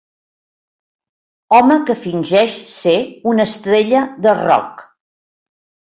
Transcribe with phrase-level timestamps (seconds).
[1.57, 2.97] Home que fingeix ser
[3.33, 4.87] una estrella de rock.